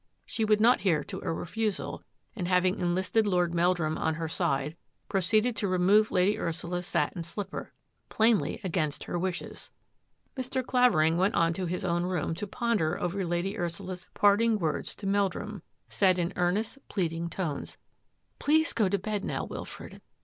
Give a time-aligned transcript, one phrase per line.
[0.25, 2.01] She would not hear to a refusal,
[2.35, 4.75] and having enlisted Lord Meldrum on her side,
[5.07, 7.71] proceeded to remove Lady Ursula's satin slipper,
[8.09, 9.69] plainly against her wishes.
[10.35, 10.65] Mr.
[10.65, 14.95] Clavering went on to his own room to pon der over Lady Ursula's parting words
[14.95, 17.75] to Meldrum, \ 80 THAT AFFAIR AT THE MANOR said in earnest, pleading tones:^^
[18.39, 20.01] Please go to bed now, Wilfred.